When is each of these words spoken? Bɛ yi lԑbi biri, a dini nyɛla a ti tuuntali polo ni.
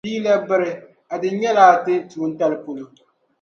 Bɛ 0.03 0.09
yi 0.11 0.19
lԑbi 0.25 0.47
biri, 0.49 0.69
a 1.13 1.15
dini 1.21 1.37
nyɛla 1.41 1.63
a 1.73 1.81
ti 1.85 1.93
tuuntali 2.09 2.57
polo 2.63 2.83
ni. 2.93 3.01